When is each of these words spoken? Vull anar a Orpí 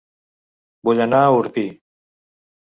Vull 0.89 1.05
anar 1.07 1.21
a 1.27 1.37
Orpí 1.43 1.69